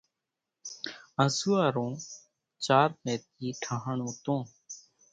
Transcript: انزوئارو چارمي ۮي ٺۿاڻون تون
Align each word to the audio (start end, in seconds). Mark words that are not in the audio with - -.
انزوئارو 1.21 1.85
چارمي 2.65 3.15
ۮي 3.37 3.49
ٺۿاڻون 3.63 4.11
تون 4.23 4.39